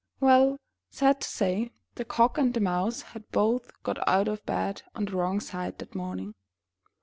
[0.19, 0.57] Well,
[0.89, 5.05] sad to say, the Cock and the Mouse had both got out of bed on
[5.05, 6.33] the wrong side that morning.